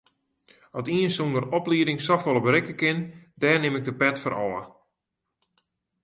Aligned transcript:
At 0.79 0.87
ien 0.93 1.11
sonder 1.17 1.45
oplieding 1.57 1.99
safolle 2.05 2.41
berikke 2.47 2.75
kin, 2.81 2.97
dêr 3.41 3.57
nim 3.59 3.77
ik 3.79 3.85
de 3.87 3.93
pet 3.99 4.17
foar 4.21 4.35
ôf. 4.47 4.63